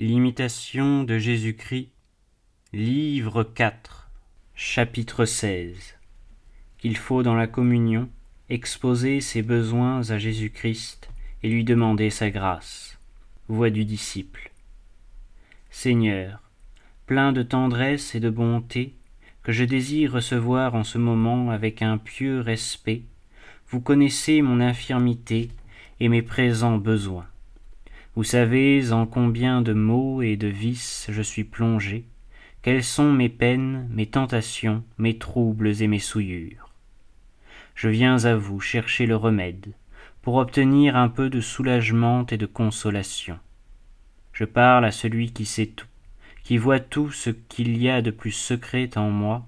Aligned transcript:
L'imitation 0.00 1.02
de 1.02 1.18
Jésus-Christ, 1.18 1.88
livre 2.72 3.42
4, 3.42 4.08
chapitre 4.54 5.24
16. 5.24 5.96
Qu'il 6.78 6.96
faut 6.96 7.24
dans 7.24 7.34
la 7.34 7.48
communion 7.48 8.08
exposer 8.48 9.20
ses 9.20 9.42
besoins 9.42 10.08
à 10.10 10.16
Jésus-Christ 10.16 11.10
et 11.42 11.48
lui 11.48 11.64
demander 11.64 12.10
sa 12.10 12.30
grâce. 12.30 13.00
Voix 13.48 13.70
du 13.70 13.84
disciple. 13.84 14.52
Seigneur, 15.68 16.44
plein 17.06 17.32
de 17.32 17.42
tendresse 17.42 18.14
et 18.14 18.20
de 18.20 18.30
bonté, 18.30 18.94
que 19.42 19.50
je 19.50 19.64
désire 19.64 20.12
recevoir 20.12 20.76
en 20.76 20.84
ce 20.84 20.98
moment 20.98 21.50
avec 21.50 21.82
un 21.82 21.98
pieux 21.98 22.38
respect, 22.38 23.02
vous 23.70 23.80
connaissez 23.80 24.42
mon 24.42 24.60
infirmité 24.60 25.48
et 25.98 26.08
mes 26.08 26.22
présents 26.22 26.78
besoins. 26.78 27.26
Vous 28.18 28.24
savez 28.24 28.90
en 28.90 29.06
combien 29.06 29.62
de 29.62 29.72
maux 29.72 30.22
et 30.22 30.36
de 30.36 30.48
vices 30.48 31.06
je 31.08 31.22
suis 31.22 31.44
plongé, 31.44 32.04
quelles 32.62 32.82
sont 32.82 33.12
mes 33.12 33.28
peines, 33.28 33.88
mes 33.92 34.06
tentations, 34.06 34.82
mes 34.98 35.18
troubles 35.18 35.80
et 35.80 35.86
mes 35.86 36.00
souillures? 36.00 36.68
Je 37.76 37.88
viens 37.88 38.24
à 38.24 38.34
vous 38.34 38.58
chercher 38.58 39.06
le 39.06 39.14
remède, 39.14 39.66
pour 40.20 40.34
obtenir 40.34 40.96
un 40.96 41.08
peu 41.08 41.30
de 41.30 41.40
soulagement 41.40 42.26
et 42.26 42.36
de 42.36 42.46
consolation. 42.46 43.38
Je 44.32 44.44
parle 44.44 44.84
à 44.84 44.90
celui 44.90 45.30
qui 45.30 45.44
sait 45.44 45.66
tout, 45.66 45.86
qui 46.42 46.58
voit 46.58 46.80
tout 46.80 47.12
ce 47.12 47.30
qu'il 47.30 47.80
y 47.80 47.88
a 47.88 48.02
de 48.02 48.10
plus 48.10 48.32
secret 48.32 48.90
en 48.98 49.10
moi, 49.10 49.46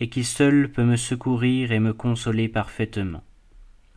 et 0.00 0.08
qui 0.08 0.24
seul 0.24 0.72
peut 0.72 0.84
me 0.84 0.96
secourir 0.96 1.70
et 1.70 1.80
me 1.80 1.92
consoler 1.92 2.48
parfaitement. 2.48 3.24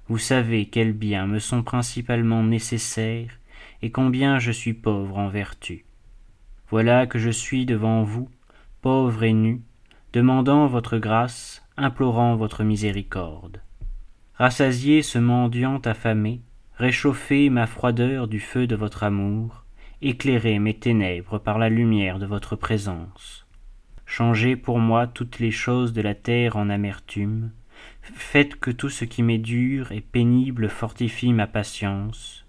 Vous 0.09 0.17
savez 0.17 0.65
quels 0.65 0.91
biens 0.91 1.25
me 1.25 1.39
sont 1.39 1.63
principalement 1.63 2.43
nécessaires 2.43 3.38
et 3.81 3.91
combien 3.91 4.39
je 4.39 4.51
suis 4.51 4.73
pauvre 4.73 5.17
en 5.17 5.29
vertu. 5.29 5.85
Voilà 6.69 7.07
que 7.07 7.19
je 7.19 7.29
suis 7.29 7.65
devant 7.65 8.03
vous, 8.03 8.29
pauvre 8.81 9.23
et 9.23 9.33
nu, 9.33 9.61
demandant 10.13 10.67
votre 10.67 10.97
grâce, 10.97 11.65
implorant 11.77 12.35
votre 12.35 12.63
miséricorde. 12.63 13.61
Rassasiez 14.35 15.01
ce 15.01 15.19
mendiant 15.19 15.79
affamé, 15.79 16.41
réchauffez 16.75 17.49
ma 17.49 17.67
froideur 17.67 18.27
du 18.27 18.39
feu 18.39 18.67
de 18.67 18.75
votre 18.75 19.03
amour, 19.03 19.65
éclairez 20.01 20.59
mes 20.59 20.73
ténèbres 20.73 21.39
par 21.39 21.57
la 21.57 21.69
lumière 21.69 22.19
de 22.19 22.25
votre 22.25 22.55
présence. 22.55 23.45
Changez 24.05 24.55
pour 24.55 24.79
moi 24.79 25.07
toutes 25.07 25.39
les 25.39 25.51
choses 25.51 25.93
de 25.93 26.01
la 26.01 26.15
terre 26.15 26.55
en 26.55 26.69
amertume, 26.69 27.51
faites 28.01 28.55
que 28.55 28.71
tout 28.71 28.89
ce 28.89 29.05
qui 29.05 29.23
m'est 29.23 29.37
dur 29.37 29.91
et 29.91 30.01
pénible 30.01 30.69
fortifie 30.69 31.33
ma 31.33 31.47
patience, 31.47 32.45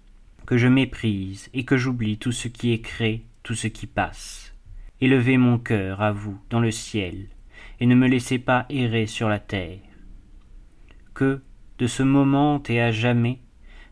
que 0.51 0.59
je 0.59 0.67
méprise 0.67 1.49
et 1.55 1.65
que 1.65 1.77
j'oublie 1.77 2.19
tout 2.19 2.33
ce 2.33 2.49
qui 2.49 2.73
est 2.73 2.81
crée, 2.81 3.25
tout 3.45 3.55
ce 3.55 3.69
qui 3.69 3.87
passe. 3.87 4.53
Élevez 5.01 5.37
mon 5.37 5.59
cœur 5.59 6.03
à 6.03 6.11
vous 6.11 6.41
dans 6.51 6.59
le 6.59 6.73
ciel, 6.73 7.29
et 7.79 7.87
ne 7.87 7.95
me 7.95 8.09
laissez 8.09 8.41
pas 8.41 8.67
errer 8.69 9.07
sur 9.07 9.29
la 9.29 9.39
terre. 9.39 9.79
Que, 11.15 11.41
de 11.79 11.87
ce 11.87 12.03
moment 12.03 12.61
et 12.69 12.81
à 12.81 12.91
jamais, 12.91 13.39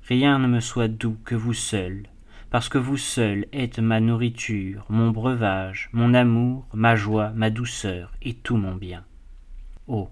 rien 0.03 0.41
ne 0.41 0.49
me 0.49 0.59
soit 0.59 0.89
doux 0.89 1.17
que 1.25 1.37
vous 1.37 1.55
seul, 1.55 2.09
parce 2.51 2.69
que 2.69 2.79
vous 2.79 2.97
seul 2.97 3.47
êtes 3.53 3.79
ma 3.79 4.01
nourriture, 4.01 4.85
mon 4.89 5.13
breuvage, 5.13 5.89
mon 5.93 6.13
amour, 6.13 6.67
ma 6.75 6.97
joie, 6.97 7.31
ma 7.37 7.51
douceur 7.51 8.11
et 8.21 8.35
tout 8.35 8.57
mon 8.57 8.75
bien. 8.75 9.05
Oh. 9.87 10.11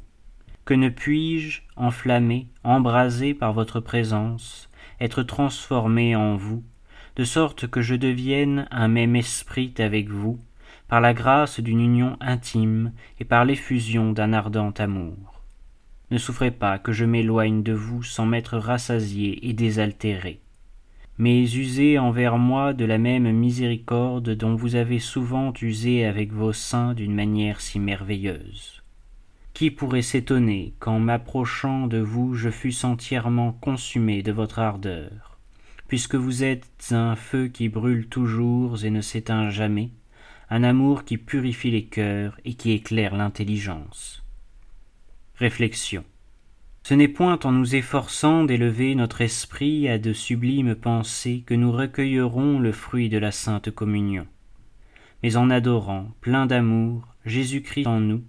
Que 0.64 0.74
ne 0.74 0.90
puis-je, 0.90 1.62
enflammé, 1.74 2.46
embrasé 2.62 3.34
par 3.34 3.52
votre 3.52 3.80
présence, 3.80 4.70
être 5.00 5.22
transformé 5.22 6.16
en 6.16 6.36
vous, 6.36 6.62
de 7.16 7.24
sorte 7.24 7.66
que 7.66 7.82
je 7.82 7.94
devienne 7.94 8.68
un 8.70 8.88
même 8.88 9.16
esprit 9.16 9.72
avec 9.78 10.08
vous, 10.08 10.38
par 10.88 11.00
la 11.00 11.14
grâce 11.14 11.60
d'une 11.60 11.80
union 11.80 12.16
intime 12.20 12.92
et 13.18 13.24
par 13.24 13.44
l'effusion 13.44 14.12
d'un 14.12 14.32
ardent 14.32 14.74
amour. 14.78 15.42
Ne 16.10 16.18
souffrez 16.18 16.52
pas 16.52 16.78
que 16.78 16.92
je 16.92 17.04
m'éloigne 17.04 17.62
de 17.62 17.72
vous 17.72 18.02
sans 18.02 18.26
m'être 18.26 18.58
rassasié 18.58 19.48
et 19.48 19.52
désaltéré, 19.52 20.40
mais 21.18 21.42
usez 21.42 21.98
envers 21.98 22.38
moi 22.38 22.74
de 22.74 22.84
la 22.84 22.98
même 22.98 23.30
miséricorde 23.32 24.30
dont 24.36 24.54
vous 24.54 24.76
avez 24.76 25.00
souvent 25.00 25.52
usé 25.60 26.04
avec 26.04 26.32
vos 26.32 26.52
saints 26.52 26.94
d'une 26.94 27.14
manière 27.14 27.60
si 27.60 27.80
merveilleuse. 27.80 28.82
Qui 29.56 29.70
pourrait 29.70 30.02
s'étonner 30.02 30.74
qu'en 30.80 30.98
m'approchant 30.98 31.86
de 31.86 31.96
vous 31.96 32.34
je 32.34 32.50
fusse 32.50 32.84
entièrement 32.84 33.54
consumé 33.54 34.22
de 34.22 34.30
votre 34.30 34.58
ardeur, 34.58 35.38
puisque 35.88 36.14
vous 36.14 36.44
êtes 36.44 36.88
un 36.90 37.16
feu 37.16 37.48
qui 37.48 37.70
brûle 37.70 38.06
toujours 38.06 38.84
et 38.84 38.90
ne 38.90 39.00
s'éteint 39.00 39.48
jamais, 39.48 39.92
un 40.50 40.62
amour 40.62 41.06
qui 41.06 41.16
purifie 41.16 41.70
les 41.70 41.86
cœurs 41.86 42.38
et 42.44 42.52
qui 42.52 42.72
éclaire 42.72 43.16
l'intelligence. 43.16 44.22
Réflexion. 45.36 46.04
Ce 46.82 46.92
n'est 46.92 47.08
point 47.08 47.38
en 47.42 47.52
nous 47.52 47.76
efforçant 47.76 48.44
d'élever 48.44 48.94
notre 48.94 49.22
esprit 49.22 49.88
à 49.88 49.96
de 49.96 50.12
sublimes 50.12 50.74
pensées 50.74 51.44
que 51.46 51.54
nous 51.54 51.72
recueillerons 51.72 52.58
le 52.58 52.72
fruit 52.72 53.08
de 53.08 53.16
la 53.16 53.32
sainte 53.32 53.70
communion, 53.70 54.26
mais 55.22 55.38
en 55.38 55.48
adorant, 55.48 56.08
plein 56.20 56.44
d'amour, 56.44 57.08
Jésus-Christ 57.24 57.86
en 57.86 58.00
nous, 58.00 58.22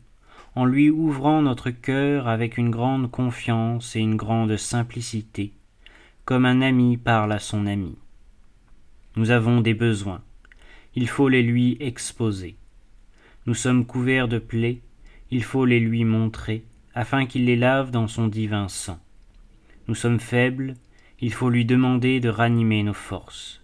en 0.57 0.65
lui 0.65 0.89
ouvrant 0.89 1.43
notre 1.43 1.69
cœur 1.69 2.27
avec 2.27 2.57
une 2.57 2.71
grande 2.71 3.11
confiance 3.11 3.95
et 3.95 3.99
une 3.99 4.15
grande 4.15 4.57
simplicité, 4.57 5.53
comme 6.25 6.45
un 6.45 6.63
ami 6.63 6.97
parle 6.97 7.31
à 7.31 7.37
son 7.37 7.67
ami. 7.67 7.95
Nous 9.17 9.29
avons 9.29 9.61
des 9.61 9.75
besoins, 9.75 10.23
il 10.95 11.07
faut 11.07 11.29
les 11.29 11.43
lui 11.43 11.77
exposer. 11.79 12.55
Nous 13.45 13.53
sommes 13.53 13.85
couverts 13.85 14.27
de 14.27 14.39
plaies, 14.39 14.81
il 15.29 15.43
faut 15.43 15.63
les 15.63 15.79
lui 15.79 16.05
montrer, 16.05 16.63
afin 16.95 17.27
qu'il 17.27 17.45
les 17.45 17.55
lave 17.55 17.91
dans 17.91 18.07
son 18.07 18.27
divin 18.27 18.67
sang. 18.67 18.99
Nous 19.87 19.93
sommes 19.93 20.19
faibles, 20.19 20.73
il 21.21 21.33
faut 21.33 21.51
lui 21.51 21.65
demander 21.65 22.19
de 22.19 22.29
ranimer 22.29 22.81
nos 22.81 22.93
forces. 22.93 23.61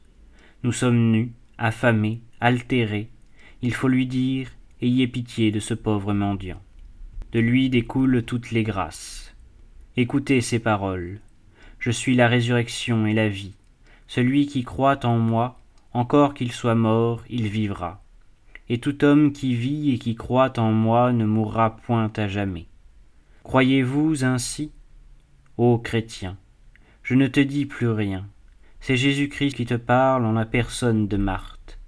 Nous 0.61 0.73
sommes 0.73 1.09
nus, 1.11 1.31
affamés, 1.57 2.21
altérés, 2.39 3.09
il 3.63 3.73
faut 3.73 3.87
lui 3.87 4.05
dire 4.05 4.51
Ayez 4.79 5.07
pitié 5.07 5.49
de 5.49 5.59
ce 5.59 5.73
pauvre 5.73 6.13
mendiant 6.13 6.61
de 7.33 7.39
lui 7.39 7.71
découlent 7.71 8.23
toutes 8.23 8.51
les 8.51 8.61
grâces. 8.63 9.35
Écoutez 9.97 10.39
ces 10.39 10.59
paroles. 10.59 11.19
Je 11.79 11.89
suis 11.89 12.15
la 12.15 12.27
résurrection 12.27 13.07
et 13.07 13.13
la 13.13 13.27
vie. 13.27 13.55
Celui 14.07 14.45
qui 14.45 14.63
croit 14.63 15.03
en 15.03 15.17
moi, 15.17 15.59
encore 15.93 16.35
qu'il 16.35 16.51
soit 16.51 16.75
mort, 16.75 17.23
il 17.29 17.47
vivra. 17.47 18.03
Et 18.69 18.77
tout 18.77 19.03
homme 19.03 19.33
qui 19.33 19.55
vit 19.55 19.93
et 19.93 19.97
qui 19.97 20.13
croit 20.13 20.59
en 20.59 20.71
moi 20.71 21.11
ne 21.11 21.25
mourra 21.25 21.75
point 21.77 22.11
à 22.15 22.27
jamais. 22.27 22.67
Croyez-vous 23.41 24.23
ainsi 24.23 24.71
Ô 25.57 25.79
chrétien, 25.79 26.37
je 27.01 27.15
ne 27.15 27.27
te 27.27 27.39
dis 27.39 27.65
plus 27.65 27.89
rien. 27.89 28.27
C'est 28.79 28.97
Jésus-Christ 28.97 29.55
qui 29.55 29.65
te 29.65 29.73
parle 29.73 30.25
en 30.25 30.33
la 30.33 30.45
personne 30.45 31.07
de 31.07 31.17
Marthe. 31.17 31.79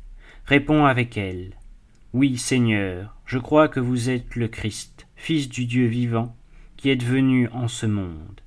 Réponds 0.46 0.86
avec 0.86 1.18
elle. 1.18 1.56
Oui, 2.18 2.38
Seigneur, 2.38 3.14
je 3.26 3.38
crois 3.38 3.68
que 3.68 3.82
vous 3.82 4.10
êtes 4.10 4.38
le 4.38 4.48
Christ 4.48 5.06
Fils 5.18 5.50
du 5.50 5.66
Dieu 5.66 5.86
vivant, 5.86 6.34
qui 6.78 6.90
êtes 6.90 7.04
venu 7.04 7.50
en 7.50 7.68
ce 7.68 7.86
monde. 7.86 8.40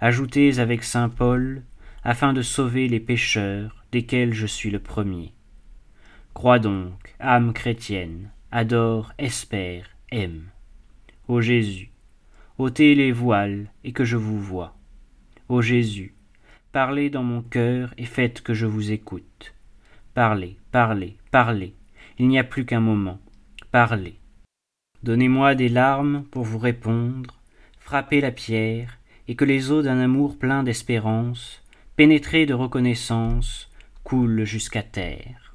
Ajoutez 0.00 0.58
avec 0.58 0.82
saint 0.82 1.08
Paul, 1.08 1.62
afin 2.02 2.32
de 2.32 2.42
sauver 2.42 2.88
les 2.88 2.98
pécheurs, 2.98 3.84
desquels 3.92 4.34
je 4.34 4.48
suis 4.48 4.72
le 4.72 4.80
premier. 4.80 5.32
Crois 6.34 6.58
donc, 6.58 7.14
âme 7.20 7.52
chrétienne, 7.52 8.32
adore, 8.50 9.12
espère, 9.18 9.88
aime. 10.10 10.46
Ô 11.28 11.40
Jésus, 11.40 11.92
ôtez 12.58 12.96
les 12.96 13.12
voiles 13.12 13.70
et 13.84 13.92
que 13.92 14.04
je 14.04 14.16
vous 14.16 14.40
voie. 14.40 14.76
Ô 15.48 15.62
Jésus, 15.62 16.12
parlez 16.72 17.08
dans 17.08 17.22
mon 17.22 17.42
cœur 17.42 17.94
et 17.98 18.04
faites 18.04 18.40
que 18.40 18.52
je 18.52 18.66
vous 18.66 18.90
écoute. 18.90 19.54
Parlez, 20.12 20.56
parlez, 20.72 21.16
parlez, 21.30 21.76
il 22.18 22.28
n'y 22.28 22.38
a 22.38 22.44
plus 22.44 22.64
qu'un 22.64 22.80
moment. 22.80 23.18
Parlez. 23.70 24.18
Donnez-moi 25.02 25.54
des 25.54 25.68
larmes 25.68 26.24
pour 26.30 26.44
vous 26.44 26.58
répondre, 26.58 27.40
frappez 27.78 28.20
la 28.20 28.32
pierre, 28.32 28.98
et 29.28 29.34
que 29.34 29.44
les 29.44 29.70
eaux 29.70 29.82
d'un 29.82 30.00
amour 30.00 30.38
plein 30.38 30.62
d'espérance, 30.62 31.62
pénétrées 31.96 32.46
de 32.46 32.54
reconnaissance, 32.54 33.70
coulent 34.04 34.44
jusqu'à 34.44 34.82
terre. 34.82 35.45